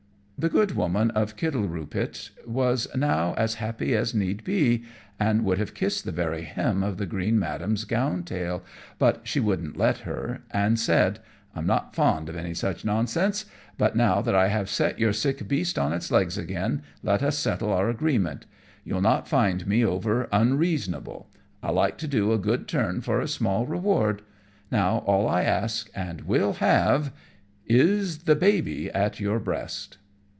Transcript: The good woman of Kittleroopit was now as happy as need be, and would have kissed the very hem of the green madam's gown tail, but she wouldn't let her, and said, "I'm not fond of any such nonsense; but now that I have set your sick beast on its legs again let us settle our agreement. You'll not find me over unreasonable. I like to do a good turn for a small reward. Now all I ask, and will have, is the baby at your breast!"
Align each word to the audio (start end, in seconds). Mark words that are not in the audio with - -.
The 0.43 0.49
good 0.49 0.71
woman 0.71 1.11
of 1.11 1.35
Kittleroopit 1.35 2.31
was 2.47 2.87
now 2.95 3.35
as 3.37 3.53
happy 3.61 3.95
as 3.95 4.15
need 4.15 4.43
be, 4.43 4.85
and 5.19 5.45
would 5.45 5.59
have 5.59 5.75
kissed 5.75 6.03
the 6.03 6.11
very 6.11 6.41
hem 6.45 6.81
of 6.81 6.97
the 6.97 7.05
green 7.05 7.37
madam's 7.37 7.83
gown 7.83 8.23
tail, 8.23 8.63
but 8.97 9.21
she 9.23 9.39
wouldn't 9.39 9.77
let 9.77 9.99
her, 9.99 10.41
and 10.49 10.79
said, 10.79 11.19
"I'm 11.53 11.67
not 11.67 11.93
fond 11.93 12.27
of 12.27 12.35
any 12.35 12.55
such 12.55 12.83
nonsense; 12.83 13.45
but 13.77 13.95
now 13.95 14.19
that 14.23 14.33
I 14.33 14.47
have 14.47 14.67
set 14.67 14.97
your 14.97 15.13
sick 15.13 15.47
beast 15.47 15.77
on 15.77 15.93
its 15.93 16.09
legs 16.09 16.39
again 16.39 16.81
let 17.03 17.21
us 17.21 17.37
settle 17.37 17.71
our 17.71 17.87
agreement. 17.87 18.47
You'll 18.83 18.99
not 18.99 19.27
find 19.27 19.67
me 19.67 19.85
over 19.85 20.27
unreasonable. 20.31 21.29
I 21.61 21.69
like 21.69 21.99
to 21.99 22.07
do 22.07 22.33
a 22.33 22.39
good 22.39 22.67
turn 22.67 23.01
for 23.01 23.21
a 23.21 23.27
small 23.27 23.67
reward. 23.67 24.23
Now 24.71 25.03
all 25.05 25.27
I 25.29 25.43
ask, 25.43 25.91
and 25.93 26.21
will 26.21 26.53
have, 26.53 27.13
is 27.67 28.23
the 28.23 28.35
baby 28.35 28.89
at 28.89 29.19
your 29.19 29.39
breast!" 29.39 29.99